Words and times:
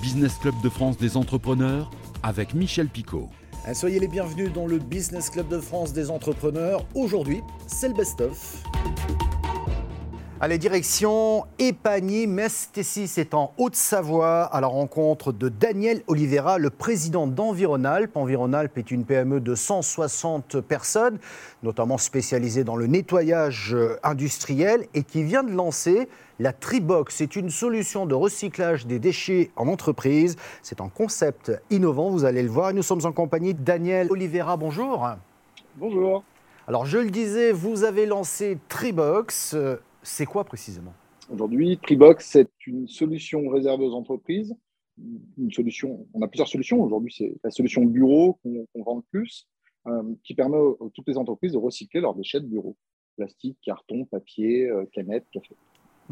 Business 0.00 0.38
Club 0.38 0.54
de 0.62 0.68
France 0.70 0.96
des 0.96 1.16
entrepreneurs 1.16 1.90
avec 2.22 2.54
Michel 2.54 2.88
Picot. 2.88 3.28
Euh, 3.68 3.74
soyez 3.74 3.98
les 3.98 4.08
bienvenus 4.08 4.50
dans 4.52 4.66
le 4.66 4.78
Business 4.78 5.28
Club 5.28 5.48
de 5.48 5.58
France 5.58 5.92
des 5.92 6.10
entrepreneurs. 6.10 6.84
Aujourd'hui, 6.94 7.42
c'est 7.66 7.88
le 7.88 7.94
best-of. 7.94 8.62
Allez, 10.42 10.56
direction 10.56 11.44
Épagny, 11.58 12.26
Mestésis 12.26 13.08
c'est 13.08 13.34
en 13.34 13.52
Haute-Savoie, 13.58 14.44
à 14.44 14.62
la 14.62 14.68
rencontre 14.68 15.32
de 15.32 15.50
Daniel 15.50 16.02
Oliveira, 16.06 16.56
le 16.56 16.70
président 16.70 17.26
d'Environalp. 17.26 18.16
Environalp 18.16 18.78
est 18.78 18.90
une 18.90 19.04
PME 19.04 19.40
de 19.40 19.54
160 19.54 20.62
personnes, 20.62 21.18
notamment 21.62 21.98
spécialisée 21.98 22.64
dans 22.64 22.76
le 22.76 22.86
nettoyage 22.86 23.76
industriel 24.02 24.86
et 24.94 25.02
qui 25.02 25.24
vient 25.24 25.42
de 25.42 25.52
lancer 25.52 26.08
la 26.38 26.54
Tribox. 26.54 27.16
C'est 27.16 27.36
une 27.36 27.50
solution 27.50 28.06
de 28.06 28.14
recyclage 28.14 28.86
des 28.86 28.98
déchets 28.98 29.50
en 29.56 29.68
entreprise. 29.68 30.36
C'est 30.62 30.80
un 30.80 30.88
concept 30.88 31.52
innovant, 31.68 32.08
vous 32.08 32.24
allez 32.24 32.42
le 32.42 32.48
voir. 32.48 32.72
Nous 32.72 32.82
sommes 32.82 33.04
en 33.04 33.12
compagnie 33.12 33.52
de 33.52 33.62
Daniel 33.62 34.10
Oliveira. 34.10 34.56
Bonjour. 34.56 35.06
Bonjour. 35.76 36.24
Alors, 36.66 36.86
je 36.86 36.96
le 36.96 37.10
disais, 37.10 37.52
vous 37.52 37.84
avez 37.84 38.06
lancé 38.06 38.56
Tribox. 38.70 39.54
C'est 40.02 40.26
quoi 40.26 40.44
précisément? 40.44 40.94
Aujourd'hui, 41.30 41.78
Tribox, 41.78 42.26
c'est 42.26 42.50
une 42.66 42.88
solution 42.88 43.48
réservée 43.48 43.84
aux 43.84 43.94
entreprises. 43.94 44.54
Une 45.38 45.52
solution, 45.52 46.06
on 46.12 46.22
a 46.22 46.28
plusieurs 46.28 46.48
solutions. 46.48 46.82
Aujourd'hui, 46.82 47.14
c'est 47.16 47.32
la 47.44 47.50
solution 47.50 47.84
bureau 47.84 48.38
qu'on 48.42 48.82
vend 48.82 48.96
le 48.96 49.02
plus, 49.10 49.46
euh, 49.86 50.02
qui 50.24 50.34
permet 50.34 50.56
à 50.56 50.88
toutes 50.92 51.08
les 51.08 51.16
entreprises 51.16 51.52
de 51.52 51.58
recycler 51.58 52.00
leurs 52.00 52.14
déchets 52.14 52.40
de 52.40 52.46
bureau 52.46 52.76
plastique, 53.16 53.58
carton, 53.62 54.06
papier, 54.06 54.68
euh, 54.68 54.86
canettes, 54.92 55.26
café. 55.30 55.54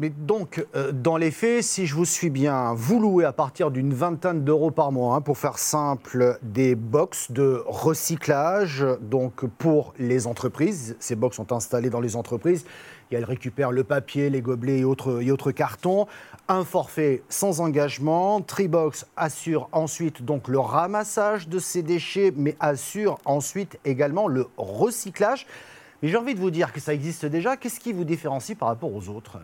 Mais 0.01 0.09
donc, 0.09 0.65
euh, 0.77 0.93
dans 0.93 1.17
les 1.17 1.29
faits, 1.29 1.61
si 1.61 1.85
je 1.85 1.93
vous 1.93 2.05
suis 2.05 2.29
bien, 2.29 2.73
vous 2.73 3.01
louez 3.01 3.25
à 3.25 3.33
partir 3.33 3.69
d'une 3.69 3.93
vingtaine 3.93 4.45
d'euros 4.45 4.71
par 4.71 4.93
mois, 4.93 5.15
hein, 5.15 5.21
pour 5.21 5.37
faire 5.37 5.59
simple, 5.59 6.39
des 6.41 6.73
box 6.73 7.33
de 7.33 7.61
recyclage, 7.67 8.85
donc 9.01 9.45
pour 9.57 9.93
les 9.99 10.25
entreprises. 10.25 10.95
Ces 11.01 11.17
box 11.17 11.35
sont 11.35 11.51
installées 11.51 11.89
dans 11.89 11.99
les 11.99 12.15
entreprises 12.15 12.63
et 13.11 13.15
elles 13.15 13.25
récupèrent 13.25 13.73
le 13.73 13.83
papier, 13.83 14.29
les 14.29 14.41
gobelets 14.41 14.79
et 14.79 14.83
autres, 14.85 15.21
et 15.21 15.31
autres 15.31 15.51
cartons. 15.51 16.07
Un 16.47 16.63
forfait 16.63 17.21
sans 17.27 17.59
engagement. 17.59 18.39
Tribox 18.39 19.05
assure 19.17 19.67
ensuite 19.73 20.23
donc 20.23 20.47
le 20.47 20.59
ramassage 20.59 21.49
de 21.49 21.59
ces 21.59 21.83
déchets, 21.83 22.31
mais 22.37 22.55
assure 22.61 23.17
ensuite 23.25 23.77
également 23.83 24.29
le 24.29 24.47
recyclage. 24.55 25.45
Mais 26.01 26.07
j'ai 26.07 26.15
envie 26.15 26.35
de 26.35 26.39
vous 26.39 26.51
dire 26.51 26.71
que 26.71 26.79
ça 26.79 26.93
existe 26.93 27.25
déjà. 27.25 27.57
Qu'est-ce 27.57 27.81
qui 27.81 27.91
vous 27.91 28.05
différencie 28.05 28.57
par 28.57 28.69
rapport 28.69 28.95
aux 28.95 29.09
autres? 29.09 29.39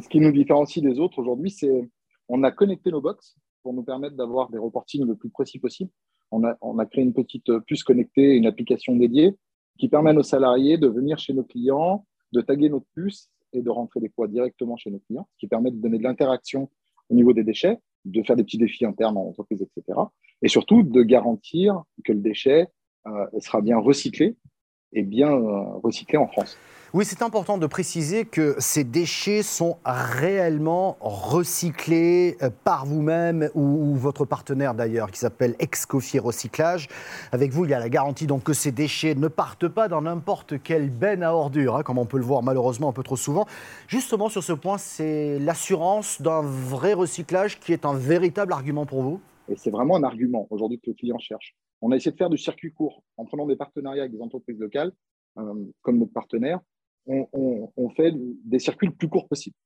Ce 0.00 0.08
qui 0.08 0.20
nous 0.20 0.32
différencie 0.32 0.82
des 0.82 0.98
autres 0.98 1.18
aujourd'hui, 1.18 1.50
c'est 1.50 1.88
on 2.28 2.42
a 2.42 2.50
connecté 2.50 2.90
nos 2.90 3.00
box 3.00 3.36
pour 3.62 3.72
nous 3.72 3.82
permettre 3.82 4.16
d'avoir 4.16 4.50
des 4.50 4.58
reportings 4.58 5.06
le 5.06 5.16
plus 5.16 5.30
précis 5.30 5.58
possible. 5.58 5.90
On 6.30 6.44
a, 6.44 6.86
créé 6.86 7.02
une 7.02 7.14
petite 7.14 7.50
puce 7.60 7.82
connectée, 7.82 8.34
une 8.34 8.46
application 8.46 8.94
dédiée 8.94 9.34
qui 9.78 9.88
permet 9.88 10.10
à 10.10 10.12
nos 10.12 10.22
salariés 10.22 10.76
de 10.76 10.86
venir 10.86 11.18
chez 11.18 11.32
nos 11.32 11.44
clients, 11.44 12.04
de 12.32 12.42
taguer 12.42 12.68
notre 12.68 12.86
puce 12.94 13.30
et 13.54 13.62
de 13.62 13.70
rentrer 13.70 14.00
des 14.00 14.10
poids 14.10 14.28
directement 14.28 14.76
chez 14.76 14.90
nos 14.90 14.98
clients, 14.98 15.26
ce 15.32 15.38
qui 15.38 15.46
permet 15.46 15.70
de 15.70 15.76
donner 15.76 15.96
de 15.96 16.02
l'interaction 16.02 16.68
au 17.08 17.14
niveau 17.14 17.32
des 17.32 17.44
déchets, 17.44 17.78
de 18.04 18.22
faire 18.22 18.36
des 18.36 18.44
petits 18.44 18.58
défis 18.58 18.84
internes 18.84 19.16
en 19.16 19.28
entreprise, 19.28 19.62
etc. 19.62 19.98
Et 20.42 20.48
surtout 20.48 20.82
de 20.82 21.02
garantir 21.02 21.82
que 22.04 22.12
le 22.12 22.20
déchet 22.20 22.68
euh, 23.06 23.26
sera 23.40 23.62
bien 23.62 23.78
recyclé 23.78 24.36
et 24.92 25.02
bien 25.02 25.32
euh, 25.32 25.62
recyclé 25.82 26.18
en 26.18 26.26
France. 26.26 26.58
Oui, 26.94 27.04
c'est 27.04 27.20
important 27.20 27.58
de 27.58 27.66
préciser 27.66 28.24
que 28.24 28.54
ces 28.58 28.82
déchets 28.82 29.42
sont 29.42 29.76
réellement 29.84 30.96
recyclés 31.00 32.38
euh, 32.40 32.48
par 32.64 32.86
vous-même 32.86 33.50
ou, 33.54 33.94
votre 33.94 34.24
partenaire 34.24 34.72
d'ailleurs, 34.72 35.10
qui 35.10 35.18
s'appelle 35.18 35.54
Excoffier 35.58 36.18
Recyclage. 36.18 36.88
Avec 37.30 37.52
vous, 37.52 37.66
il 37.66 37.72
y 37.72 37.74
a 37.74 37.78
la 37.78 37.90
garantie 37.90 38.26
donc 38.26 38.42
que 38.42 38.54
ces 38.54 38.72
déchets 38.72 39.14
ne 39.14 39.28
partent 39.28 39.68
pas 39.68 39.88
dans 39.88 40.00
n'importe 40.00 40.62
quelle 40.62 40.88
benne 40.88 41.22
à 41.22 41.34
ordures, 41.34 41.76
hein, 41.76 41.82
comme 41.82 41.98
on 41.98 42.06
peut 42.06 42.16
le 42.16 42.24
voir 42.24 42.42
malheureusement 42.42 42.88
un 42.88 42.94
peu 42.94 43.02
trop 43.02 43.16
souvent. 43.16 43.44
Justement, 43.86 44.30
sur 44.30 44.42
ce 44.42 44.54
point, 44.54 44.78
c'est 44.78 45.38
l'assurance 45.40 46.22
d'un 46.22 46.40
vrai 46.40 46.94
recyclage 46.94 47.60
qui 47.60 47.74
est 47.74 47.84
un 47.84 47.92
véritable 47.92 48.54
argument 48.54 48.86
pour 48.86 49.02
vous? 49.02 49.20
Et 49.50 49.56
c'est 49.56 49.70
vraiment 49.70 49.96
un 49.96 50.04
argument 50.04 50.46
aujourd'hui 50.48 50.78
que 50.78 50.88
le 50.88 50.94
client 50.94 51.18
cherche. 51.18 51.54
On 51.82 51.92
a 51.92 51.96
essayé 51.96 52.12
de 52.12 52.16
faire 52.16 52.30
du 52.30 52.38
circuit 52.38 52.72
court 52.72 53.02
en 53.18 53.26
prenant 53.26 53.46
des 53.46 53.56
partenariats 53.56 54.04
avec 54.04 54.14
des 54.14 54.22
entreprises 54.22 54.58
locales, 54.58 54.92
euh, 55.36 55.52
comme 55.82 55.98
notre 55.98 56.14
partenaire, 56.14 56.60
on, 57.08 57.90
fait 57.90 58.12
des 58.44 58.58
circuits 58.58 58.88
le 58.88 58.94
plus 58.94 59.08
courts 59.08 59.28
possible. 59.28 59.56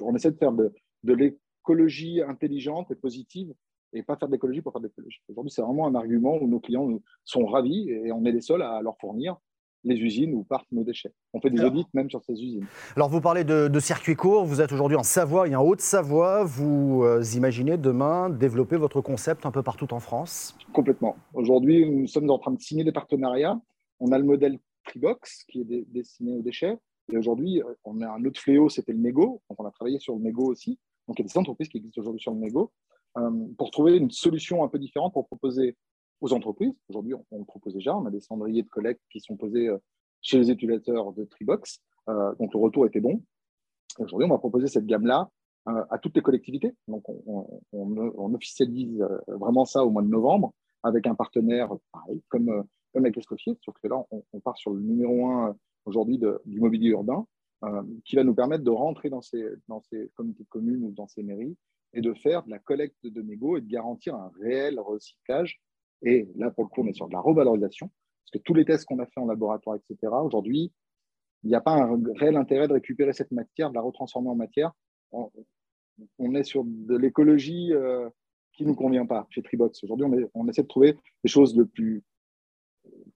On 0.00 0.14
essaie 0.14 0.30
de 0.30 0.36
faire 0.36 0.52
de, 0.52 0.72
l'écologie 1.04 2.22
intelligente 2.22 2.90
et 2.90 2.94
positive 2.94 3.52
et 3.92 4.02
pas 4.02 4.16
faire 4.16 4.28
d'écologie 4.28 4.60
pour 4.60 4.72
faire 4.72 4.82
d'écologie. 4.82 5.20
Aujourd'hui, 5.28 5.50
c'est 5.50 5.62
vraiment 5.62 5.86
un 5.86 5.94
argument 5.94 6.36
où 6.40 6.46
nos 6.46 6.60
clients 6.60 6.88
sont 7.24 7.46
ravis 7.46 7.90
et 7.90 8.12
on 8.12 8.24
est 8.24 8.32
les 8.32 8.40
seuls 8.40 8.62
à 8.62 8.80
leur 8.82 8.96
fournir 8.98 9.36
les 9.84 9.96
usines 9.96 10.34
où 10.34 10.44
partent 10.44 10.70
nos 10.72 10.84
déchets. 10.84 11.12
On 11.32 11.40
fait 11.40 11.50
des 11.50 11.62
audits 11.62 11.86
même 11.94 12.10
sur 12.10 12.22
ces 12.22 12.32
usines. 12.32 12.66
Alors 12.96 13.08
vous 13.08 13.20
parlez 13.20 13.44
de, 13.44 13.80
circuits 13.80 14.16
courts, 14.16 14.44
vous 14.44 14.60
êtes 14.60 14.72
aujourd'hui 14.72 14.96
en 14.96 15.02
Savoie 15.02 15.48
et 15.48 15.56
en 15.56 15.62
Haute-Savoie. 15.64 16.44
Vous 16.44 17.02
euh, 17.02 17.22
imaginez 17.34 17.78
demain 17.78 18.30
développer 18.30 18.76
votre 18.76 19.00
concept 19.00 19.46
un 19.46 19.50
peu 19.50 19.62
partout 19.62 19.92
en 19.94 20.00
France? 20.00 20.56
Complètement. 20.72 21.16
Aujourd'hui, 21.34 21.88
nous 21.88 22.06
sommes 22.06 22.30
en 22.30 22.38
train 22.38 22.52
de 22.52 22.60
signer 22.60 22.84
des 22.84 22.92
partenariats. 22.92 23.60
On 24.00 24.12
a 24.12 24.18
le 24.18 24.24
modèle 24.24 24.58
Tribox 24.84 25.44
qui 25.44 25.60
est 25.60 25.84
destiné 25.92 26.36
aux 26.36 26.42
déchets. 26.42 26.78
Et 27.12 27.16
aujourd'hui, 27.16 27.62
euh, 27.62 27.74
on 27.84 28.00
a 28.02 28.08
un 28.08 28.24
autre 28.24 28.40
fléau, 28.40 28.68
c'était 28.68 28.92
le 28.92 28.98
mégot. 28.98 29.42
Donc, 29.48 29.60
on 29.60 29.66
a 29.66 29.70
travaillé 29.70 29.98
sur 29.98 30.14
le 30.14 30.20
mégot 30.20 30.46
aussi. 30.46 30.78
Donc, 31.08 31.18
il 31.18 31.22
y 31.22 31.24
a 31.24 31.28
des 31.28 31.38
entreprises 31.38 31.68
qui 31.68 31.78
existent 31.78 32.00
aujourd'hui 32.00 32.20
sur 32.20 32.32
le 32.32 32.38
mégot 32.38 32.70
euh, 33.18 33.46
pour 33.58 33.70
trouver 33.70 33.96
une 33.96 34.10
solution 34.10 34.62
un 34.62 34.68
peu 34.68 34.78
différente 34.78 35.12
pour 35.12 35.26
proposer 35.26 35.76
aux 36.20 36.32
entreprises. 36.32 36.72
Aujourd'hui, 36.88 37.14
on, 37.30 37.38
le 37.38 37.44
propose 37.44 37.74
déjà. 37.74 37.96
On 37.96 38.06
a 38.06 38.10
des 38.10 38.20
cendriers 38.20 38.62
de 38.62 38.68
collecte 38.68 39.00
qui 39.10 39.20
sont 39.20 39.36
posés 39.36 39.68
euh, 39.68 39.78
chez 40.22 40.38
les 40.38 40.50
utilisateurs 40.50 41.12
de 41.12 41.24
Tribox. 41.24 41.80
donc, 42.06 42.52
le 42.52 42.58
retour 42.58 42.86
était 42.86 43.00
bon. 43.00 43.22
Aujourd'hui, 43.98 44.26
on 44.26 44.30
va 44.30 44.38
proposer 44.38 44.66
cette 44.66 44.84
gamme-là 44.84 45.30
à 45.64 45.98
toutes 45.98 46.14
les 46.14 46.20
collectivités. 46.20 46.74
Donc, 46.88 47.04
on, 47.08 48.34
officialise 48.34 49.02
vraiment 49.28 49.64
ça 49.64 49.82
au 49.82 49.90
mois 49.90 50.02
de 50.02 50.08
novembre 50.08 50.52
avec 50.82 51.06
un 51.06 51.14
partenaire 51.14 51.70
pareil, 51.90 52.22
comme, 52.28 52.64
comme 52.92 53.04
avec 53.04 53.16
Escoffier, 53.16 53.56
sauf 53.64 53.74
que 53.82 53.88
là, 53.88 54.04
on, 54.10 54.40
part 54.40 54.58
sur 54.58 54.72
le 54.72 54.80
numéro 54.80 55.26
un 55.26 55.56
aujourd'hui 55.90 56.18
du 56.46 56.60
mobilier 56.60 56.90
urbain, 56.90 57.26
euh, 57.64 57.82
qui 58.06 58.16
va 58.16 58.24
nous 58.24 58.34
permettre 58.34 58.64
de 58.64 58.70
rentrer 58.70 59.10
dans 59.10 59.20
ces, 59.20 59.44
dans 59.68 59.82
ces 59.82 60.10
comités 60.14 60.44
de 60.44 60.48
communes 60.48 60.82
ou 60.82 60.92
dans 60.92 61.06
ces 61.06 61.22
mairies 61.22 61.56
et 61.92 62.00
de 62.00 62.14
faire 62.14 62.42
de 62.44 62.50
la 62.50 62.58
collecte 62.58 63.04
de 63.04 63.20
mégots 63.20 63.58
et 63.58 63.60
de 63.60 63.68
garantir 63.68 64.14
un 64.14 64.30
réel 64.40 64.80
recyclage. 64.80 65.60
Et 66.02 66.28
là, 66.36 66.50
pour 66.50 66.64
le 66.64 66.70
coup, 66.70 66.82
on 66.82 66.86
est 66.86 66.94
sur 66.94 67.08
de 67.08 67.12
la 67.12 67.20
revalorisation, 67.20 67.88
parce 67.88 68.30
que 68.32 68.38
tous 68.38 68.54
les 68.54 68.64
tests 68.64 68.86
qu'on 68.86 68.98
a 69.00 69.06
fait 69.06 69.20
en 69.20 69.26
laboratoire, 69.26 69.76
etc., 69.76 70.12
aujourd'hui, 70.22 70.72
il 71.42 71.48
n'y 71.48 71.54
a 71.54 71.60
pas 71.60 71.72
un 71.72 72.00
réel 72.16 72.36
intérêt 72.36 72.68
de 72.68 72.72
récupérer 72.72 73.12
cette 73.12 73.32
matière, 73.32 73.70
de 73.70 73.74
la 73.74 73.80
retransformer 73.80 74.28
en 74.28 74.36
matière. 74.36 74.72
On, 75.12 76.34
est 76.34 76.44
sur 76.44 76.64
de 76.64 76.96
l'écologie 76.96 77.72
euh, 77.72 78.08
qui 78.52 78.62
ne 78.62 78.68
nous 78.68 78.74
convient 78.74 79.06
pas 79.06 79.26
chez 79.30 79.42
Tribox. 79.42 79.82
Aujourd'hui, 79.84 80.06
on, 80.34 80.48
essaie 80.48 80.62
de 80.62 80.68
trouver 80.68 80.96
des 81.24 81.28
choses 81.28 81.56
le 81.56 81.66
plus 81.66 82.02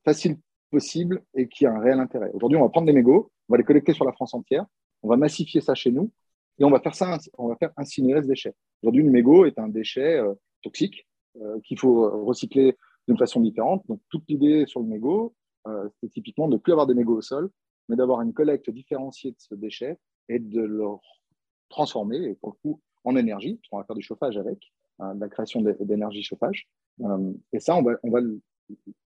faciles 0.05 0.37
possible 0.75 1.23
et 1.35 1.47
qui 1.47 1.67
a 1.67 1.73
un 1.73 1.79
réel 1.79 2.01
intérêt. 2.01 2.31
Aujourd'hui, 2.35 2.59
on 2.59 2.63
va 2.63 2.69
prendre 2.69 2.89
des 2.89 2.93
mégots, 2.93 3.31
on 3.49 3.53
va 3.55 3.59
les 3.59 3.65
collecter 3.65 3.93
sur 3.93 4.05
la 4.05 4.13
France 4.13 4.35
entière, 4.35 4.67
on 5.05 5.09
va 5.09 5.17
massifier 5.17 5.61
ça 5.61 5.77
chez 5.77 5.93
nous 5.93 6.11
et 6.59 6.65
on 6.65 6.71
va 6.71 6.81
faire 6.81 6.97
ça, 6.97 7.17
on 7.39 7.47
va 7.47 7.57
faire 7.57 7.71
incinérer 7.77 8.23
ce 8.23 8.27
déchet. 8.27 8.55
Aujourd'hui, 8.83 9.03
une 9.03 9.13
mégot 9.13 9.45
est 9.47 9.57
un 9.61 9.69
déchet 9.69 10.19
euh, 10.19 10.35
toxique 10.63 11.07
euh, 11.41 11.61
qu'il 11.65 11.79
faut 11.79 12.25
recycler 12.25 12.77
d'une 13.07 13.17
façon 13.17 13.41
différente. 13.41 13.85
Donc, 13.87 14.01
toute 14.11 14.25
l'idée 14.29 14.65
sur 14.67 14.81
le 14.81 14.87
mégot, 14.87 15.33
euh, 15.69 15.89
c'est 16.01 16.11
typiquement 16.11 16.49
de 16.49 16.55
ne 16.55 16.59
plus 16.59 16.73
avoir 16.73 16.89
des 16.89 16.95
mégots 16.95 17.19
au 17.19 17.23
sol, 17.23 17.51
mais 17.89 17.95
d'avoir 17.95 18.21
une 18.23 18.33
collecte 18.33 18.69
différenciée 18.71 19.31
de 19.31 19.37
ce 19.39 19.55
déchet 19.55 19.97
et 20.29 20.41
de 20.41 20.61
le 20.61 20.87
transformer, 21.69 22.35
pour 22.41 22.51
le 22.51 22.57
coup, 22.63 22.81
en 23.05 23.15
énergie, 23.15 23.55
puisqu'on 23.55 23.79
va 23.79 23.85
faire 23.85 23.95
du 23.95 24.03
chauffage 24.03 24.37
avec, 24.39 24.73
hein, 24.99 25.15
de 25.15 25.21
la 25.21 25.29
création 25.29 25.63
d'énergie 25.81 26.25
chauffage. 26.25 26.67
et 27.53 27.61
ça, 27.61 27.77
on 27.77 27.83
va, 27.83 27.93
on 28.03 28.11
va 28.11 28.21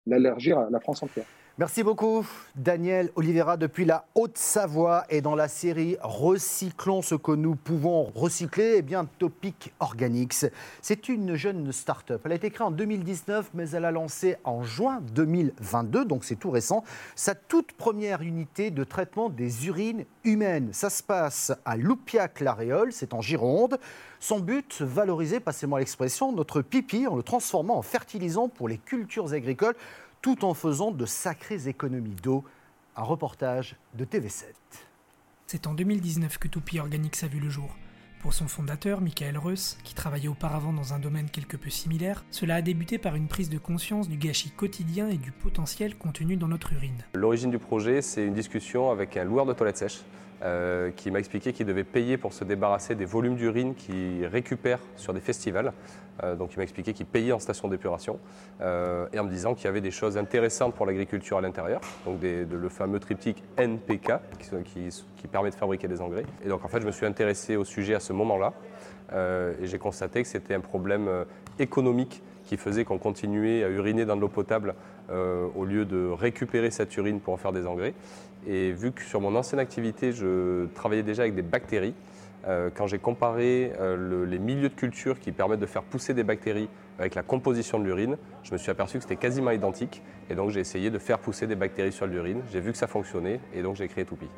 l'élargir 0.07 0.57
à 0.57 0.69
la 0.71 0.79
France 0.79 1.03
entière. 1.03 1.27
Merci 1.57 1.83
beaucoup, 1.83 2.25
Daniel 2.55 3.11
Oliveira, 3.17 3.57
depuis 3.57 3.83
la 3.83 4.05
Haute-Savoie 4.15 5.03
et 5.09 5.19
dans 5.19 5.35
la 5.35 5.49
série 5.49 5.97
Recyclons 6.01 7.01
ce 7.01 7.15
que 7.15 7.33
nous 7.33 7.55
pouvons 7.55 8.03
recycler. 8.15 8.77
Eh 8.77 8.95
Topic 9.19 9.73
Organics, 9.81 10.45
c'est 10.81 11.09
une 11.09 11.35
jeune 11.35 11.73
start-up. 11.73 12.21
Elle 12.23 12.31
a 12.31 12.35
été 12.35 12.51
créée 12.51 12.65
en 12.65 12.71
2019, 12.71 13.49
mais 13.53 13.69
elle 13.71 13.83
a 13.83 13.91
lancé 13.91 14.37
en 14.45 14.63
juin 14.63 15.01
2022, 15.13 16.05
donc 16.05 16.23
c'est 16.23 16.37
tout 16.37 16.51
récent, 16.51 16.85
sa 17.15 17.35
toute 17.35 17.73
première 17.73 18.21
unité 18.21 18.71
de 18.71 18.85
traitement 18.85 19.29
des 19.29 19.67
urines 19.67 20.05
humaines. 20.23 20.69
Ça 20.71 20.89
se 20.89 21.03
passe 21.03 21.51
à 21.65 21.75
Loupiac-la-Réole, 21.75 22.93
c'est 22.93 23.13
en 23.13 23.19
Gironde. 23.19 23.77
Son 24.21 24.39
but, 24.39 24.81
valoriser, 24.81 25.39
passez-moi 25.39 25.79
l'expression, 25.79 26.31
notre 26.31 26.61
pipi 26.61 27.07
en 27.07 27.15
le 27.15 27.23
transformant 27.23 27.77
en 27.77 27.81
fertilisant 27.81 28.47
pour 28.47 28.69
les 28.69 28.77
cultures 28.77 29.33
agricoles 29.33 29.75
tout 30.21 30.45
en 30.45 30.53
faisant 30.53 30.91
de 30.91 31.05
sacrées 31.05 31.67
économies 31.67 32.15
d'eau. 32.21 32.43
Un 32.95 33.03
reportage 33.03 33.77
de 33.95 34.05
TV7. 34.05 34.43
C'est 35.47 35.65
en 35.65 35.73
2019 35.73 36.37
que 36.37 36.47
Toupie 36.47 36.79
Organics 36.79 37.23
a 37.23 37.27
vu 37.27 37.39
le 37.39 37.49
jour. 37.49 37.75
Pour 38.21 38.33
son 38.33 38.47
fondateur, 38.47 39.01
Michael 39.01 39.37
Reuss, 39.37 39.77
qui 39.83 39.95
travaillait 39.95 40.27
auparavant 40.27 40.73
dans 40.73 40.93
un 40.93 40.99
domaine 40.99 41.29
quelque 41.29 41.57
peu 41.57 41.69
similaire, 41.69 42.23
cela 42.29 42.55
a 42.55 42.61
débuté 42.61 42.99
par 42.99 43.15
une 43.15 43.27
prise 43.27 43.49
de 43.49 43.57
conscience 43.57 44.07
du 44.07 44.17
gâchis 44.17 44.51
quotidien 44.51 45.09
et 45.09 45.17
du 45.17 45.31
potentiel 45.31 45.97
contenu 45.97 46.35
dans 46.35 46.49
notre 46.49 46.73
urine. 46.73 47.03
L'origine 47.15 47.49
du 47.49 47.57
projet, 47.57 48.01
c'est 48.01 48.25
une 48.25 48.33
discussion 48.35 48.91
avec 48.91 49.17
un 49.17 49.23
loueur 49.23 49.45
de 49.45 49.53
toilettes 49.53 49.77
sèches 49.77 50.01
euh, 50.43 50.89
qui 50.95 51.11
m'a 51.11 51.19
expliqué 51.19 51.53
qu'il 51.53 51.67
devait 51.67 51.83
payer 51.83 52.17
pour 52.17 52.33
se 52.33 52.43
débarrasser 52.43 52.95
des 52.95 53.05
volumes 53.05 53.35
d'urine 53.35 53.75
qu'il 53.75 54.25
récupère 54.25 54.79
sur 54.95 55.13
des 55.13 55.19
festivals. 55.19 55.71
Euh, 56.23 56.35
donc 56.35 56.53
il 56.53 56.57
m'a 56.57 56.63
expliqué 56.63 56.93
qu'il 56.93 57.05
payait 57.05 57.31
en 57.31 57.37
station 57.37 57.67
d'épuration 57.67 58.17
euh, 58.59 59.05
et 59.13 59.19
en 59.19 59.23
me 59.23 59.29
disant 59.29 59.53
qu'il 59.53 59.65
y 59.65 59.67
avait 59.67 59.81
des 59.81 59.91
choses 59.91 60.17
intéressantes 60.17 60.73
pour 60.73 60.87
l'agriculture 60.87 61.37
à 61.37 61.41
l'intérieur, 61.41 61.79
donc 62.07 62.21
le 62.23 62.69
fameux 62.69 62.99
triptyque 62.99 63.43
NPK 63.55 64.13
qui, 64.65 65.27
permet 65.27 65.51
de 65.51 65.55
fabriquer 65.55 65.87
des 65.87 66.01
engrais. 66.01 66.25
Et 66.43 66.49
donc 66.49 66.65
en 66.65 66.67
fait 66.67 66.81
je 66.81 66.87
me 66.87 66.91
suis 66.91 67.05
intéressé 67.05 67.55
au 67.55 67.63
sujet 67.63 67.93
à 67.93 67.99
ce 67.99 68.11
moment-là 68.13 68.53
et 69.13 69.67
j'ai 69.67 69.77
constaté 69.77 70.23
que 70.23 70.27
c'était 70.27 70.55
un 70.55 70.59
problème 70.59 71.07
économique 71.59 72.23
qui 72.45 72.57
faisait 72.57 72.83
qu'on 72.83 72.97
continuait 72.97 73.63
à 73.63 73.69
uriner 73.69 74.05
dans 74.05 74.15
de 74.15 74.21
l'eau 74.21 74.27
potable 74.27 74.73
au 75.09 75.65
lieu 75.65 75.85
de 75.85 76.07
récupérer 76.09 76.71
cette 76.71 76.95
urine 76.97 77.19
pour 77.19 77.33
en 77.33 77.37
faire 77.37 77.51
des 77.51 77.67
engrais. 77.67 77.93
Et 78.47 78.71
vu 78.71 78.91
que 78.91 79.01
sur 79.01 79.21
mon 79.21 79.35
ancienne 79.35 79.59
activité, 79.59 80.11
je 80.11 80.65
travaillais 80.73 81.03
déjà 81.03 81.23
avec 81.23 81.35
des 81.35 81.41
bactéries, 81.41 81.93
euh, 82.47 82.69
quand 82.73 82.87
j'ai 82.87 82.97
comparé 82.97 83.71
euh, 83.79 84.25
les 84.25 84.39
milieux 84.39 84.69
de 84.69 84.73
culture 84.73 85.19
qui 85.19 85.31
permettent 85.31 85.59
de 85.59 85.65
faire 85.67 85.83
pousser 85.83 86.13
des 86.13 86.23
bactéries 86.23 86.69
avec 86.97 87.13
la 87.13 87.21
composition 87.21 87.79
de 87.79 87.85
l'urine, 87.85 88.17
je 88.43 88.51
me 88.51 88.57
suis 88.57 88.71
aperçu 88.71 88.97
que 88.97 89.03
c'était 89.03 89.15
quasiment 89.15 89.51
identique. 89.51 90.01
Et 90.29 90.35
donc 90.35 90.49
j'ai 90.49 90.59
essayé 90.59 90.89
de 90.89 90.97
faire 90.97 91.19
pousser 91.19 91.45
des 91.45 91.55
bactéries 91.55 91.91
sur 91.91 92.07
l'urine. 92.07 92.41
J'ai 92.51 92.59
vu 92.59 92.71
que 92.71 92.77
ça 92.77 92.87
fonctionnait 92.87 93.39
et 93.53 93.61
donc 93.61 93.75
j'ai 93.75 93.87
créé 93.87 94.05
Toupie. 94.05 94.29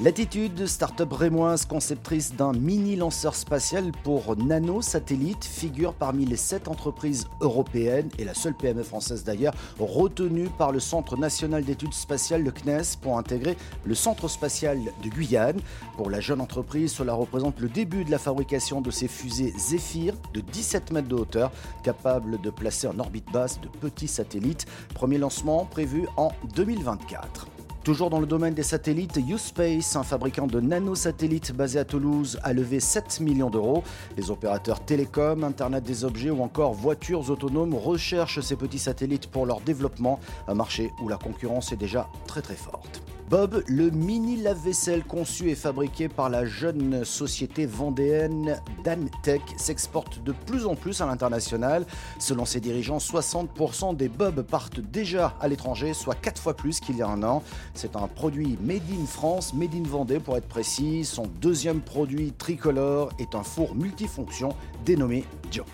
Latitude, 0.00 0.66
start-up 0.66 1.12
rémoise 1.12 1.66
conceptrice 1.66 2.32
d'un 2.32 2.52
mini 2.52 2.94
lanceur 2.94 3.34
spatial 3.34 3.90
pour 4.04 4.36
nanosatellites, 4.36 5.44
figure 5.44 5.92
parmi 5.92 6.24
les 6.24 6.36
sept 6.36 6.68
entreprises 6.68 7.26
européennes 7.40 8.08
et 8.16 8.24
la 8.24 8.32
seule 8.32 8.54
PME 8.54 8.84
française 8.84 9.24
d'ailleurs 9.24 9.54
retenue 9.80 10.50
par 10.56 10.70
le 10.70 10.78
Centre 10.78 11.16
national 11.16 11.64
d'études 11.64 11.94
spatiales, 11.94 12.44
le 12.44 12.52
CNES, 12.52 12.96
pour 13.02 13.18
intégrer 13.18 13.56
le 13.84 13.96
Centre 13.96 14.28
spatial 14.28 14.78
de 15.02 15.08
Guyane. 15.08 15.60
Pour 15.96 16.10
la 16.10 16.20
jeune 16.20 16.40
entreprise, 16.40 16.92
cela 16.92 17.14
représente 17.14 17.58
le 17.58 17.68
début 17.68 18.04
de 18.04 18.12
la 18.12 18.18
fabrication 18.18 18.80
de 18.80 18.92
ces 18.92 19.08
fusées 19.08 19.52
Zephyr 19.58 20.14
de 20.32 20.40
17 20.40 20.92
mètres 20.92 21.08
de 21.08 21.16
hauteur, 21.16 21.50
capables 21.82 22.40
de 22.40 22.50
placer 22.50 22.86
en 22.86 23.00
orbite 23.00 23.32
basse 23.32 23.60
de 23.60 23.66
petits 23.66 24.06
satellites. 24.06 24.64
Premier 24.94 25.18
lancement 25.18 25.64
prévu 25.64 26.06
en 26.16 26.30
2024. 26.54 27.48
Toujours 27.88 28.10
dans 28.10 28.20
le 28.20 28.26
domaine 28.26 28.52
des 28.52 28.64
satellites, 28.64 29.16
U-Space, 29.16 29.96
un 29.96 30.02
fabricant 30.02 30.46
de 30.46 30.60
nanosatellites 30.60 31.52
basé 31.52 31.78
à 31.78 31.86
Toulouse, 31.86 32.38
a 32.42 32.52
levé 32.52 32.80
7 32.80 33.20
millions 33.20 33.48
d'euros. 33.48 33.82
Les 34.18 34.30
opérateurs 34.30 34.84
télécoms, 34.84 35.42
Internet 35.42 35.84
des 35.84 36.04
objets 36.04 36.28
ou 36.28 36.42
encore 36.42 36.74
voitures 36.74 37.30
autonomes 37.30 37.72
recherchent 37.72 38.42
ces 38.42 38.56
petits 38.56 38.78
satellites 38.78 39.28
pour 39.28 39.46
leur 39.46 39.62
développement, 39.62 40.20
un 40.48 40.54
marché 40.54 40.90
où 41.02 41.08
la 41.08 41.16
concurrence 41.16 41.72
est 41.72 41.76
déjà 41.76 42.10
très 42.26 42.42
très 42.42 42.56
forte. 42.56 43.00
Bob, 43.28 43.62
le 43.66 43.90
mini 43.90 44.36
lave-vaisselle 44.36 45.04
conçu 45.04 45.50
et 45.50 45.54
fabriqué 45.54 46.08
par 46.08 46.30
la 46.30 46.46
jeune 46.46 47.04
société 47.04 47.66
vendéenne 47.66 48.58
Dantech, 48.84 49.42
s'exporte 49.58 50.22
de 50.22 50.32
plus 50.32 50.64
en 50.64 50.74
plus 50.74 51.02
à 51.02 51.06
l'international. 51.06 51.84
Selon 52.18 52.46
ses 52.46 52.60
dirigeants, 52.60 52.96
60% 52.96 53.94
des 53.94 54.08
Bob 54.08 54.40
partent 54.42 54.80
déjà 54.80 55.34
à 55.42 55.48
l'étranger, 55.48 55.92
soit 55.92 56.14
4 56.14 56.40
fois 56.40 56.54
plus 56.54 56.80
qu'il 56.80 56.96
y 56.96 57.02
a 57.02 57.08
un 57.08 57.22
an. 57.22 57.42
C'est 57.74 57.96
un 57.96 58.08
produit 58.08 58.56
made 58.62 58.80
in 58.90 59.04
France, 59.04 59.52
made 59.52 59.74
in 59.74 59.86
Vendée 59.86 60.20
pour 60.20 60.38
être 60.38 60.48
précis. 60.48 61.04
Son 61.04 61.26
deuxième 61.26 61.82
produit 61.82 62.32
tricolore 62.32 63.10
est 63.18 63.34
un 63.34 63.42
four 63.42 63.74
multifonction 63.74 64.54
dénommé 64.86 65.24
Joe. 65.50 65.66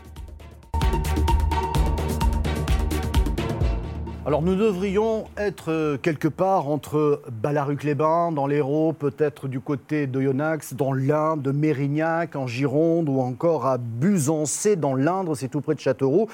Alors 4.26 4.40
nous 4.40 4.54
devrions 4.54 5.26
être 5.36 5.70
euh, 5.70 5.98
quelque 5.98 6.28
part 6.28 6.70
entre 6.70 7.20
Balaruc-les-Bains, 7.42 8.32
dans 8.32 8.46
l'Hérault, 8.46 8.94
peut-être 8.94 9.48
du 9.48 9.60
côté 9.60 10.06
de 10.06 10.18
Yonax, 10.18 10.72
dans 10.72 10.94
l'Inde, 10.94 11.42
de 11.42 11.52
Mérignac, 11.52 12.34
en 12.34 12.46
Gironde, 12.46 13.10
ou 13.10 13.20
encore 13.20 13.66
à 13.66 13.76
Busancé, 13.76 14.76
dans 14.76 14.94
l'Indre, 14.94 15.34
c'est 15.34 15.48
tout 15.48 15.60
près 15.60 15.74
de 15.74 15.80
Châteauroux. 15.80 16.26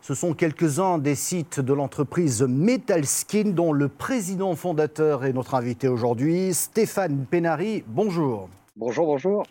Ce 0.00 0.14
sont 0.14 0.32
quelques-uns 0.32 0.96
des 0.96 1.14
sites 1.14 1.60
de 1.60 1.74
l'entreprise 1.74 2.40
Metalskin 2.42 3.50
dont 3.50 3.74
le 3.74 3.88
président 3.88 4.54
fondateur 4.54 5.26
est 5.26 5.34
notre 5.34 5.54
invité 5.54 5.86
aujourd'hui, 5.86 6.54
Stéphane 6.54 7.26
Pénary. 7.30 7.84
Bonjour. 7.86 8.48
Bonjour, 8.74 9.04
bonjour. 9.04 9.44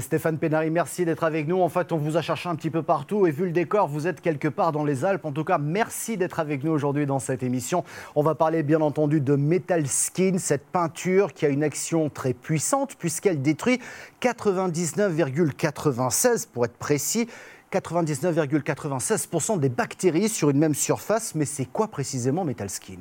Stéphane 0.00 0.38
Pénary, 0.38 0.70
merci 0.70 1.04
d'être 1.04 1.22
avec 1.22 1.46
nous. 1.46 1.60
En 1.60 1.68
fait, 1.68 1.92
on 1.92 1.98
vous 1.98 2.16
a 2.16 2.22
cherché 2.22 2.48
un 2.48 2.56
petit 2.56 2.70
peu 2.70 2.82
partout 2.82 3.28
et 3.28 3.30
vu 3.30 3.44
le 3.44 3.52
décor, 3.52 3.86
vous 3.86 4.08
êtes 4.08 4.20
quelque 4.20 4.48
part 4.48 4.72
dans 4.72 4.82
les 4.84 5.04
Alpes. 5.04 5.24
En 5.24 5.30
tout 5.30 5.44
cas, 5.44 5.58
merci 5.58 6.16
d'être 6.16 6.40
avec 6.40 6.64
nous 6.64 6.72
aujourd'hui 6.72 7.06
dans 7.06 7.20
cette 7.20 7.44
émission. 7.44 7.84
On 8.16 8.22
va 8.22 8.34
parler 8.34 8.64
bien 8.64 8.80
entendu 8.80 9.20
de 9.20 9.36
Metal 9.36 9.86
Skin, 9.86 10.38
cette 10.38 10.66
peinture 10.66 11.32
qui 11.32 11.46
a 11.46 11.48
une 11.48 11.62
action 11.62 12.10
très 12.10 12.34
puissante 12.34 12.96
puisqu'elle 12.96 13.40
détruit 13.40 13.78
99,96 14.20 16.48
pour 16.52 16.64
être 16.64 16.76
précis. 16.76 17.28
99,96% 17.72 19.60
des 19.60 19.68
bactéries 19.68 20.28
sur 20.28 20.50
une 20.50 20.58
même 20.58 20.74
surface. 20.74 21.36
Mais 21.36 21.44
c'est 21.44 21.66
quoi 21.66 21.86
précisément 21.88 22.44
Metal 22.44 22.70
Skin? 22.70 22.98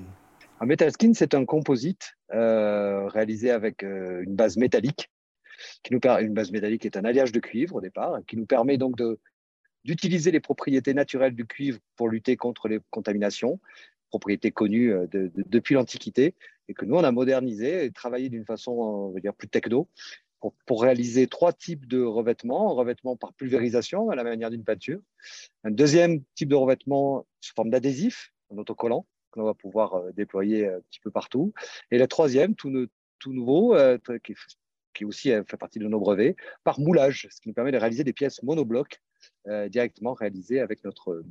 Un 0.60 0.68
Metal 0.68 0.92
Skin, 0.92 1.13
c'est 1.16 1.34
un 1.34 1.46
composite 1.46 2.13
euh, 2.34 3.07
réalisé 3.07 3.50
avec 3.51 3.84
euh, 3.84 4.22
une 4.24 4.36
base 4.36 4.57
métallique 4.57 5.10
qui 5.83 5.94
nous 5.94 6.00
permet, 6.00 6.24
une 6.24 6.33
base 6.33 6.51
métallique 6.51 6.86
est 6.86 6.98
un 6.98 7.06
alliage 7.06 7.31
de 7.31 7.39
cuivre 7.39 7.75
au 7.75 7.81
départ, 7.81 8.19
qui 8.27 8.38
nous 8.38 8.45
permet 8.45 8.77
donc 8.77 8.98
d'utiliser 9.83 10.31
les 10.31 10.39
propriétés 10.39 10.94
naturelles 10.94 11.36
du 11.36 11.45
cuivre 11.45 11.80
pour 11.95 12.10
lutter 12.10 12.38
contre 12.38 12.68
les 12.68 12.80
contaminations, 12.89 13.60
propriétés 14.10 14.51
connues 14.51 14.94
euh, 14.94 15.07
depuis 15.12 15.75
l'Antiquité, 15.75 16.36
et 16.68 16.74
que 16.74 16.86
nous, 16.86 16.95
on 16.95 17.04
a 17.04 17.12
modernisé 17.12 17.86
et 17.86 17.92
travaillé 17.92 18.30
d'une 18.30 18.45
façon, 18.45 18.71
on 18.71 19.12
va 19.12 19.19
dire, 19.19 19.33
plus 19.33 19.50
techno, 19.50 19.89
pour, 20.39 20.54
pour, 20.65 20.81
réaliser 20.81 21.27
trois 21.27 21.51
types 21.51 21.88
de 21.88 22.01
revêtements. 22.01 22.71
Un 22.71 22.75
revêtement 22.75 23.15
par 23.15 23.33
pulvérisation, 23.33 24.10
à 24.10 24.15
la 24.15 24.24
manière 24.24 24.50
d'une 24.50 24.63
peinture. 24.63 25.00
Un 25.63 25.71
deuxième 25.71 26.21
type 26.36 26.50
de 26.50 26.56
revêtement 26.56 27.25
sous 27.42 27.54
forme 27.56 27.69
d'adhésif, 27.69 28.33
un 28.51 28.57
autocollant, 28.57 29.06
que 29.31 29.39
l'on 29.39 29.45
va 29.45 29.54
pouvoir 29.54 29.95
euh, 29.95 30.12
déployer 30.12 30.68
un 30.68 30.80
petit 30.89 31.00
peu 31.00 31.12
partout. 31.12 31.54
Et 31.92 31.98
le 31.98 32.07
troisième, 32.07 32.56
tout, 32.56 32.69
nouveau, 33.25 33.75
euh, 33.75 33.98
qui 34.24 34.33
est 34.33 34.36
qui 34.94 35.06
aussi 35.06 35.30
fait 35.30 35.57
partie 35.57 35.80
de 35.80 35.88
nos 35.88 36.00
brevets, 36.00 36.36
par 36.63 36.80
moulage, 36.80 37.28
ce 37.31 37.42
qui 37.42 37.50
nous 37.50 37.54
permet 37.54 37.72
de 37.72 37.78
réaliser 37.78 38.04
des 38.04 38.13
pièces 38.13 38.44
monoblocs 38.44 39.01
euh, 39.48 39.69
directement 39.69 40.13
réalisées 40.13 40.60
avec 40.60 40.84
notre, 40.84 41.24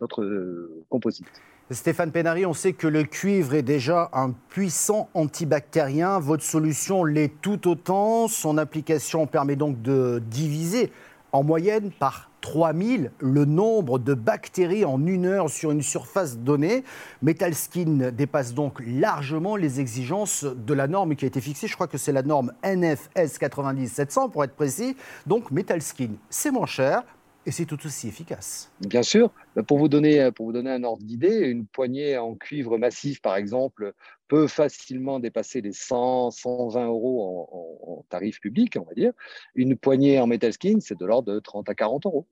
notre 0.00 0.22
euh, 0.22 0.84
composite. 0.88 1.26
Stéphane 1.70 2.12
Pénary, 2.12 2.44
on 2.44 2.52
sait 2.52 2.74
que 2.74 2.86
le 2.86 3.04
cuivre 3.04 3.54
est 3.54 3.62
déjà 3.62 4.10
un 4.12 4.32
puissant 4.32 5.08
antibactérien. 5.14 6.18
Votre 6.18 6.42
solution 6.42 7.04
l'est 7.04 7.40
tout 7.40 7.68
autant. 7.68 8.28
Son 8.28 8.58
application 8.58 9.26
permet 9.26 9.56
donc 9.56 9.80
de 9.80 10.22
diviser 10.26 10.92
en 11.32 11.42
moyenne 11.42 11.90
par 11.90 12.30
3000 12.44 13.10
le 13.20 13.46
nombre 13.46 13.98
de 13.98 14.12
bactéries 14.12 14.84
en 14.84 15.06
une 15.06 15.24
heure 15.24 15.48
sur 15.48 15.70
une 15.70 15.80
surface 15.80 16.36
donnée. 16.36 16.84
Metalskin 17.22 18.10
dépasse 18.12 18.52
donc 18.52 18.82
largement 18.86 19.56
les 19.56 19.80
exigences 19.80 20.44
de 20.44 20.74
la 20.74 20.86
norme 20.86 21.16
qui 21.16 21.24
a 21.24 21.28
été 21.28 21.40
fixée. 21.40 21.68
Je 21.68 21.74
crois 21.74 21.86
que 21.86 21.96
c'est 21.96 22.12
la 22.12 22.22
norme 22.22 22.52
NFS 22.62 23.38
90700 23.38 24.28
pour 24.28 24.44
être 24.44 24.54
précis. 24.54 24.94
Donc 25.26 25.50
Metalskin, 25.52 26.10
c'est 26.28 26.50
moins 26.50 26.66
cher, 26.66 27.04
et 27.46 27.50
c'est 27.50 27.66
tout 27.66 27.84
aussi 27.84 28.08
efficace. 28.08 28.72
Bien 28.80 29.02
sûr. 29.02 29.30
Pour 29.66 29.78
vous 29.78 29.88
donner, 29.88 30.30
pour 30.32 30.46
vous 30.46 30.52
donner 30.52 30.70
un 30.70 30.82
ordre 30.82 31.02
d'idée, 31.02 31.40
une 31.40 31.66
poignée 31.66 32.16
en 32.16 32.34
cuivre 32.34 32.78
massif, 32.78 33.20
par 33.20 33.36
exemple, 33.36 33.92
peut 34.28 34.46
facilement 34.46 35.20
dépasser 35.20 35.60
les 35.60 35.72
100, 35.72 36.30
120 36.30 36.86
euros 36.86 37.48
en, 37.86 38.06
tarif 38.08 38.40
public, 38.40 38.76
on 38.80 38.84
va 38.84 38.94
dire. 38.94 39.12
Une 39.54 39.76
poignée 39.76 40.18
en 40.18 40.26
metal 40.26 40.52
skin, 40.52 40.78
c'est 40.80 40.98
de 40.98 41.04
l'ordre 41.04 41.32
de 41.32 41.38
30 41.38 41.68
à 41.68 41.74
40 41.74 42.06
euros. 42.06 42.26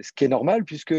Ce 0.00 0.12
qui 0.12 0.24
est 0.24 0.28
normal 0.28 0.64
puisque 0.64 0.94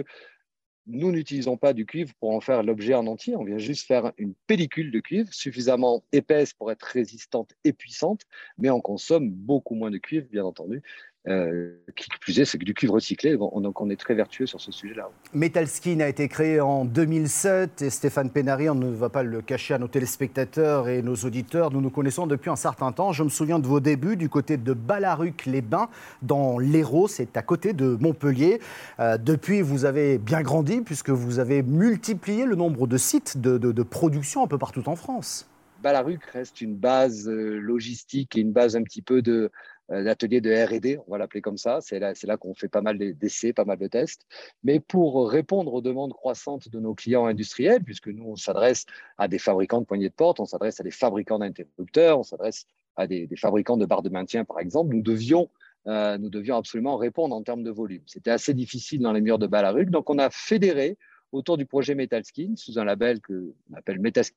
nous 0.85 1.11
n'utilisons 1.11 1.57
pas 1.57 1.73
du 1.73 1.85
cuivre 1.85 2.13
pour 2.19 2.31
en 2.31 2.41
faire 2.41 2.63
l'objet 2.63 2.93
en 2.93 3.07
entier. 3.07 3.35
On 3.35 3.43
vient 3.43 3.57
juste 3.57 3.85
faire 3.85 4.11
une 4.17 4.33
pellicule 4.47 4.91
de 4.91 4.99
cuivre 4.99 5.31
suffisamment 5.31 6.03
épaisse 6.11 6.53
pour 6.53 6.71
être 6.71 6.83
résistante 6.83 7.53
et 7.63 7.73
puissante, 7.73 8.23
mais 8.57 8.69
on 8.69 8.81
consomme 8.81 9.29
beaucoup 9.29 9.75
moins 9.75 9.91
de 9.91 9.97
cuivre, 9.97 10.27
bien 10.31 10.43
entendu, 10.43 10.81
euh, 11.27 11.73
qui 11.97 12.07
plus 12.21 12.39
est, 12.39 12.45
c'est 12.45 12.57
du 12.57 12.73
cuivre 12.73 12.93
recyclé, 12.93 13.35
donc 13.35 13.81
on 13.81 13.89
est 13.89 13.99
très 13.99 14.15
vertueux 14.15 14.45
sur 14.45 14.61
ce 14.61 14.71
sujet-là. 14.71 15.09
Metal 15.33 15.67
Skin 15.67 15.99
a 15.99 16.07
été 16.07 16.29
créé 16.29 16.61
en 16.61 16.85
2007 16.85 17.81
et 17.81 17.89
Stéphane 17.89 18.29
Pénary, 18.29 18.69
on 18.69 18.75
ne 18.75 18.89
va 18.89 19.09
pas 19.09 19.21
le 19.21 19.41
cacher 19.41 19.73
à 19.73 19.79
nos 19.79 19.89
téléspectateurs 19.89 20.87
et 20.87 21.01
nos 21.01 21.15
auditeurs, 21.15 21.71
nous 21.71 21.81
nous 21.81 21.89
connaissons 21.89 22.25
depuis 22.25 22.49
un 22.49 22.55
certain 22.55 22.93
temps. 22.93 23.11
Je 23.11 23.23
me 23.23 23.29
souviens 23.29 23.59
de 23.59 23.67
vos 23.67 23.81
débuts 23.81 24.15
du 24.15 24.29
côté 24.29 24.55
de 24.55 24.71
Balaruc-les-Bains, 24.73 25.89
dans 26.21 26.57
l'Hérault, 26.57 27.09
c'est 27.09 27.35
à 27.35 27.41
côté 27.41 27.73
de 27.73 27.97
Montpellier. 27.99 28.59
Euh, 28.99 29.17
depuis, 29.17 29.61
vous 29.61 29.83
avez 29.83 30.17
bien 30.19 30.41
grandi 30.41 30.79
puisque 30.81 31.09
vous 31.09 31.39
avez 31.39 31.63
multiplié 31.63 32.45
le 32.45 32.55
nombre 32.55 32.87
de 32.87 32.97
sites 32.97 33.37
de, 33.39 33.57
de 33.57 33.83
production 33.83 34.43
un 34.43 34.47
peu 34.47 34.57
partout 34.57 34.87
en 34.87 34.95
France. 34.95 35.49
Balaruc 35.81 36.23
reste 36.25 36.61
une 36.61 36.75
base 36.75 37.27
euh, 37.27 37.57
logistique 37.59 38.35
et 38.35 38.41
une 38.41 38.51
base 38.51 38.75
un 38.75 38.83
petit 38.83 39.01
peu 39.01 39.21
de, 39.21 39.49
l'atelier 39.89 40.41
de 40.41 40.51
R&D, 40.51 40.99
on 41.07 41.11
va 41.11 41.17
l'appeler 41.17 41.41
comme 41.41 41.57
ça. 41.57 41.79
C'est 41.81 41.99
là, 41.99 42.13
là 42.23 42.37
qu'on 42.37 42.53
fait 42.53 42.67
pas 42.67 42.81
mal 42.81 42.97
d'essais, 42.97 43.53
pas 43.53 43.65
mal 43.65 43.77
de 43.77 43.87
tests. 43.87 44.25
Mais 44.63 44.79
pour 44.79 45.29
répondre 45.29 45.73
aux 45.73 45.81
demandes 45.81 46.13
croissantes 46.13 46.69
de 46.69 46.79
nos 46.79 46.93
clients 46.93 47.25
industriels, 47.25 47.83
puisque 47.83 48.07
nous, 48.07 48.25
on 48.25 48.35
s'adresse 48.35 48.85
à 49.17 49.27
des 49.27 49.39
fabricants 49.39 49.81
de 49.81 49.85
poignées 49.85 50.09
de 50.09 50.13
porte, 50.13 50.39
on 50.39 50.45
s'adresse 50.45 50.79
à 50.79 50.83
des 50.83 50.91
fabricants 50.91 51.39
d'interrupteurs, 51.39 52.19
on 52.19 52.23
s'adresse 52.23 52.65
à 52.99 53.07
des, 53.07 53.27
fabricants 53.37 53.77
de 53.77 53.85
barres 53.85 54.03
de 54.03 54.09
maintien, 54.09 54.45
par 54.45 54.59
exemple, 54.59 54.93
nous 54.93 55.01
devions, 55.01 55.49
euh, 55.87 56.17
nous 56.17 56.29
devions 56.29 56.57
absolument 56.57 56.97
répondre 56.97 57.35
en 57.35 57.41
termes 57.41 57.63
de 57.63 57.71
volume. 57.71 58.03
C'était 58.05 58.31
assez 58.31 58.53
difficile 58.53 58.99
dans 59.01 59.13
les 59.13 59.21
murs 59.21 59.39
de 59.39 59.47
Ballaruc, 59.47 59.89
donc 59.89 60.09
on 60.09 60.19
a 60.19 60.29
fédéré 60.29 60.97
autour 61.31 61.57
du 61.57 61.65
projet 61.65 61.95
Metalskin, 61.95 62.53
sous 62.55 62.77
un 62.77 62.83
label 62.83 63.21
que 63.21 63.53
on 63.71 63.77
appelle 63.77 63.99
Metalskin 63.99 64.35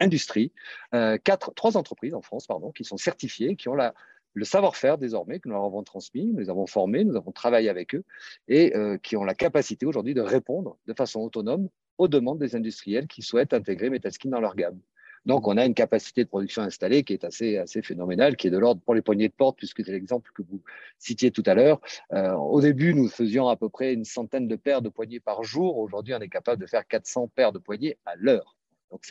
Industrie, 0.00 0.52
euh, 0.94 1.18
quatre, 1.22 1.52
trois 1.54 1.76
entreprises 1.76 2.14
en 2.14 2.22
France 2.22 2.46
pardon, 2.46 2.70
qui 2.70 2.84
sont 2.84 2.96
certifiées, 2.96 3.56
qui 3.56 3.68
ont 3.68 3.74
la, 3.74 3.92
le 4.34 4.44
savoir-faire 4.44 4.98
désormais 4.98 5.38
que 5.38 5.48
nous 5.48 5.54
leur 5.54 5.64
avons 5.64 5.82
transmis, 5.82 6.26
nous 6.26 6.38
les 6.38 6.50
avons 6.50 6.66
formés, 6.66 7.04
nous 7.04 7.16
avons 7.16 7.32
travaillé 7.32 7.68
avec 7.68 7.94
eux 7.94 8.04
et 8.48 8.76
euh, 8.76 8.98
qui 8.98 9.16
ont 9.16 9.24
la 9.24 9.34
capacité 9.34 9.86
aujourd'hui 9.86 10.14
de 10.14 10.20
répondre 10.20 10.76
de 10.86 10.92
façon 10.92 11.20
autonome 11.20 11.68
aux 11.98 12.08
demandes 12.08 12.40
des 12.40 12.56
industriels 12.56 13.06
qui 13.06 13.22
souhaitent 13.22 13.54
intégrer 13.54 13.90
Metalskin 13.90 14.30
dans 14.30 14.40
leur 14.40 14.56
gamme. 14.56 14.80
Donc, 15.26 15.48
on 15.48 15.56
a 15.56 15.64
une 15.64 15.74
capacité 15.74 16.24
de 16.24 16.28
production 16.28 16.62
installée 16.62 17.02
qui 17.02 17.14
est 17.14 17.24
assez, 17.24 17.56
assez 17.56 17.80
phénoménale, 17.80 18.36
qui 18.36 18.48
est 18.48 18.50
de 18.50 18.58
l'ordre 18.58 18.82
pour 18.82 18.94
les 18.94 19.00
poignées 19.00 19.28
de 19.28 19.32
porte, 19.32 19.56
puisque 19.56 19.82
c'est 19.82 19.92
l'exemple 19.92 20.30
que 20.34 20.42
vous 20.42 20.62
citiez 20.98 21.30
tout 21.30 21.42
à 21.46 21.54
l'heure. 21.54 21.80
Euh, 22.12 22.32
au 22.34 22.60
début, 22.60 22.92
nous 22.92 23.08
faisions 23.08 23.48
à 23.48 23.56
peu 23.56 23.70
près 23.70 23.94
une 23.94 24.04
centaine 24.04 24.48
de 24.48 24.56
paires 24.56 24.82
de 24.82 24.90
poignées 24.90 25.20
par 25.20 25.42
jour. 25.42 25.78
Aujourd'hui, 25.78 26.12
on 26.14 26.20
est 26.20 26.28
capable 26.28 26.60
de 26.60 26.66
faire 26.66 26.86
400 26.86 27.28
paires 27.34 27.52
de 27.52 27.58
poignées 27.58 27.96
à 28.04 28.16
l'heure. 28.16 28.56
Donc, 28.90 29.02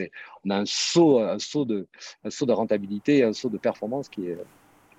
on 0.46 0.50
a 0.52 0.58
un 0.58 0.66
saut, 0.66 1.20
un 1.20 1.40
saut 1.40 1.66
de, 1.66 1.88
un 2.24 2.30
saut 2.30 2.46
de 2.46 2.54
rentabilité, 2.54 3.24
un 3.24 3.34
saut 3.34 3.50
de 3.50 3.58
performance 3.58 4.08
qui 4.08 4.28
est 4.28 4.38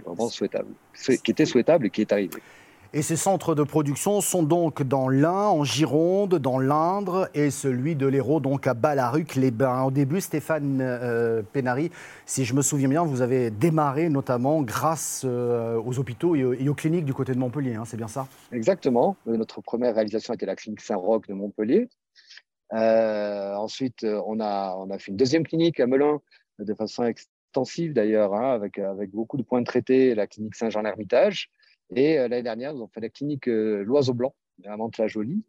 vraiment 0.04 0.28
souhaitable, 0.28 0.68
qui 0.94 1.30
était 1.30 1.46
souhaitable 1.46 1.86
et 1.86 1.90
qui 1.90 2.00
est 2.00 2.12
arrivé. 2.12 2.40
Et 2.96 3.02
ces 3.02 3.16
centres 3.16 3.56
de 3.56 3.64
production 3.64 4.20
sont 4.20 4.44
donc 4.44 4.84
dans 4.84 5.08
l'Ain, 5.08 5.48
en 5.48 5.64
Gironde, 5.64 6.36
dans 6.36 6.60
l'Indre 6.60 7.28
et 7.34 7.50
celui 7.50 7.96
de 7.96 8.06
l'Hérault, 8.06 8.38
donc 8.38 8.68
à 8.68 8.74
Ballaruc-les-Bains. 8.74 9.82
Au 9.82 9.90
début, 9.90 10.20
Stéphane 10.20 10.78
euh, 10.80 11.42
Pénary, 11.42 11.90
si 12.24 12.44
je 12.44 12.54
me 12.54 12.62
souviens 12.62 12.86
bien, 12.86 13.02
vous 13.02 13.20
avez 13.20 13.50
démarré 13.50 14.08
notamment 14.08 14.62
grâce 14.62 15.22
euh, 15.24 15.82
aux 15.84 15.98
hôpitaux 15.98 16.36
et 16.36 16.68
aux, 16.68 16.74
cliniques 16.74 17.04
du 17.04 17.12
côté 17.12 17.34
de 17.34 17.38
Montpellier, 17.40 17.74
hein, 17.74 17.82
c'est 17.84 17.96
bien 17.96 18.06
ça? 18.06 18.28
Exactement. 18.52 19.16
Notre 19.26 19.60
première 19.60 19.96
réalisation 19.96 20.32
était 20.32 20.46
la 20.46 20.54
clinique 20.54 20.80
Saint-Roch 20.80 21.26
de 21.26 21.34
Montpellier. 21.34 21.88
Euh, 22.74 23.56
ensuite, 23.56 24.04
on 24.04 24.38
a, 24.38 24.76
on 24.78 24.88
a 24.90 24.98
fait 24.98 25.10
une 25.10 25.16
deuxième 25.16 25.44
clinique 25.44 25.80
à 25.80 25.88
Melun 25.88 26.20
de 26.60 26.74
façon 26.74 27.02
extensive 27.54 27.92
d'ailleurs, 27.92 28.34
hein, 28.34 28.52
avec, 28.52 28.80
avec 28.80 29.12
beaucoup 29.12 29.36
de 29.36 29.44
points 29.44 29.60
de 29.60 29.66
traité, 29.66 30.16
la 30.16 30.26
clinique 30.26 30.56
Saint-Jean-l'Hermitage. 30.56 31.50
Et 31.94 32.18
euh, 32.18 32.26
l'année 32.26 32.42
dernière, 32.42 32.72
nous 32.72 32.80
avons 32.80 32.88
fait 32.88 33.00
la 33.00 33.08
clinique 33.08 33.46
euh, 33.46 33.84
L'Oiseau 33.84 34.12
Blanc, 34.12 34.34
à 34.64 34.76
Mantes-la-Jolie. 34.76 35.44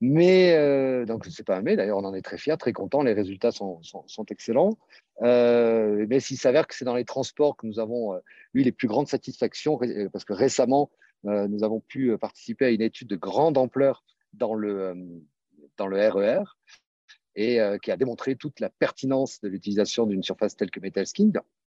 Mais, 0.00 0.54
euh, 0.54 1.04
donc, 1.04 1.26
c'est 1.26 1.44
pas 1.44 1.58
un 1.58 1.60
mais, 1.60 1.76
d'ailleurs, 1.76 1.98
on 1.98 2.04
en 2.04 2.14
est 2.14 2.22
très 2.22 2.38
fiers, 2.38 2.56
très 2.56 2.72
contents, 2.72 3.02
les 3.02 3.12
résultats 3.12 3.52
sont, 3.52 3.82
sont, 3.82 4.24
excellents. 4.30 4.78
mais 5.20 6.20
s'il 6.20 6.38
s'avère 6.38 6.66
que 6.66 6.74
c'est 6.74 6.86
dans 6.86 6.96
les 6.96 7.04
transports 7.04 7.54
que 7.58 7.66
nous 7.66 7.78
avons 7.78 8.18
eu 8.54 8.62
les 8.62 8.72
plus 8.72 8.88
grandes 8.88 9.08
satisfactions, 9.08 9.78
parce 10.10 10.24
que 10.24 10.32
récemment, 10.32 10.90
nous 11.24 11.62
avons 11.62 11.80
pu 11.80 12.16
participer 12.18 12.64
à 12.64 12.70
une 12.70 12.80
étude 12.80 13.08
de 13.08 13.16
grande 13.16 13.58
ampleur 13.58 14.02
dans 14.32 14.54
le, 14.54 14.94
dans 15.76 15.86
le 15.86 15.98
RER, 16.08 16.40
e 16.40 16.81
et 17.34 17.58
qui 17.82 17.90
a 17.90 17.96
démontré 17.96 18.36
toute 18.36 18.60
la 18.60 18.68
pertinence 18.68 19.40
de 19.40 19.48
l'utilisation 19.48 20.06
d'une 20.06 20.22
surface 20.22 20.56
telle 20.56 20.70
que 20.70 20.80
Metalskin 20.80 21.32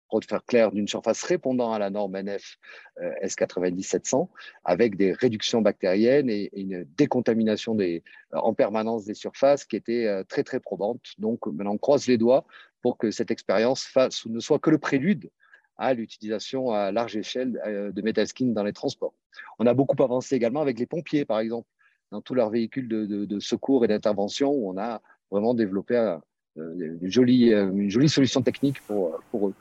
pour 0.08 0.22
faire 0.24 0.44
clair, 0.44 0.70
d'une 0.72 0.88
surface 0.88 1.22
répondant 1.22 1.72
à 1.72 1.78
la 1.78 1.90
norme 1.90 2.16
NF 2.16 2.58
euh, 3.00 3.12
S90700, 3.24 4.28
avec 4.64 4.96
des 4.96 5.12
réductions 5.12 5.62
bactériennes 5.62 6.30
et, 6.30 6.50
une 6.54 6.84
décontamination 6.96 7.74
des, 7.74 8.02
euh, 8.34 8.38
en 8.38 8.54
permanence 8.54 9.04
des 9.04 9.14
surfaces 9.14 9.64
qui 9.64 9.76
était 9.76 10.06
euh, 10.06 10.24
très 10.24 10.44
très 10.44 10.60
probante. 10.60 11.02
Donc 11.18 11.46
maintenant, 11.46 11.72
on 11.72 11.78
croise 11.78 12.06
les 12.06 12.18
doigts 12.18 12.46
pour 12.82 12.98
que 12.98 13.10
cette 13.10 13.30
expérience 13.30 13.88
ne 14.26 14.40
soit 14.40 14.58
que 14.58 14.70
le 14.70 14.78
prélude 14.78 15.30
à 15.76 15.92
l'utilisation 15.92 16.70
à 16.70 16.90
large 16.92 17.16
échelle 17.16 17.60
de 17.94 18.02
Metalskin 18.02 18.46
dans 18.46 18.62
les 18.62 18.72
transports. 18.72 19.12
On 19.58 19.66
a 19.66 19.74
beaucoup 19.74 20.00
avancé 20.02 20.34
également 20.34 20.62
avec 20.62 20.78
les 20.78 20.86
pompiers, 20.86 21.26
par 21.26 21.38
exemple, 21.38 21.68
dans 22.12 22.22
tous 22.22 22.34
leurs 22.34 22.48
véhicules 22.48 22.88
de, 22.88 23.40
secours 23.40 23.84
et 23.84 23.88
d'intervention, 23.88 24.50
où 24.50 24.70
on 24.70 24.78
a 24.78 25.02
vraiment 25.30 25.54
développé 25.54 26.16
une, 26.56 26.98
jolie, 27.02 27.52
une 27.52 27.90
jolie 27.90 28.08
solution 28.08 28.42
technique 28.42 28.80
pour, 28.86 29.20
eux. 29.34 29.54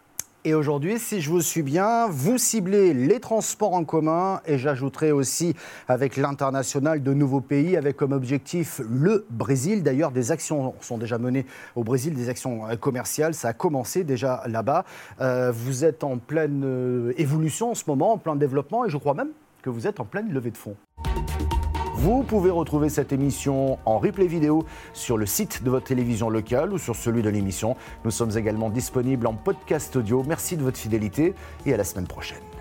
Et 0.48 0.54
aujourd'hui, 0.54 1.00
si 1.00 1.22
je 1.22 1.32
vous 1.32 1.42
suis 1.42 1.64
bien, 1.64 2.06
vous 2.08 2.38
ciblez 2.38 2.94
les 2.94 3.20
transports 3.20 3.74
en 3.74 3.84
commun 3.84 4.42
et 4.46 4.60
j'ajouterai 4.60 5.12
aussi 5.12 5.56
avec 5.88 6.18
l'international 6.18 7.02
de 7.02 7.14
nouveaux 7.16 7.42
pays 7.42 7.76
avec 7.76 7.98
comme 7.98 8.12
objectif 8.12 8.80
le 8.88 9.26
Brésil. 9.32 9.82
D'ailleurs, 9.82 10.12
des 10.12 10.32
actions 10.32 10.76
sont 10.82 11.00
déjà 11.00 11.18
menées 11.18 11.48
au 11.76 11.84
Brésil, 11.84 12.14
des 12.14 12.30
actions 12.30 12.62
commerciales. 12.80 13.34
Ça 13.34 13.48
a 13.48 13.54
commencé 13.54 14.04
déjà 14.04 14.44
là-bas. 14.46 14.86
Euh, 15.20 15.52
vous 15.52 15.84
êtes 15.84 16.04
en 16.04 16.20
pleine 16.20 16.62
euh, 16.64 17.14
évolution 17.18 17.72
en 17.72 17.76
ce 17.76 17.86
moment, 17.88 18.14
en 18.14 18.20
plein 18.20 18.36
développement 18.36 18.86
et 18.86 18.90
je 18.92 18.98
crois 18.98 19.16
même 19.16 19.32
que 19.64 19.72
vous 19.72 19.88
êtes 19.88 20.00
en 20.00 20.06
pleine 20.06 20.32
levée 20.32 20.52
de 20.52 20.58
fonds. 20.58 20.76
Vous 22.06 22.22
pouvez 22.22 22.52
retrouver 22.52 22.90
cette 22.90 23.14
émission 23.14 23.80
en 23.84 23.98
replay 23.98 24.28
vidéo 24.28 24.64
sur 24.94 25.18
le 25.18 25.26
site 25.26 25.64
de 25.64 25.72
votre 25.72 25.88
télévision 25.88 26.30
locale 26.30 26.72
ou 26.72 26.78
sur 26.78 26.96
celui 26.96 27.24
de 27.24 27.30
l'émission. 27.30 27.76
Nous 28.04 28.12
sommes 28.12 28.38
également 28.38 28.70
disponibles 28.70 29.26
en 29.26 29.34
podcast 29.34 29.96
audio. 29.96 30.24
Merci 30.24 30.56
de 30.56 30.62
votre 30.62 30.78
fidélité 30.78 31.34
et 31.66 31.74
à 31.74 31.78
la 31.78 31.84
semaine 31.84 32.06
prochaine. 32.06 32.55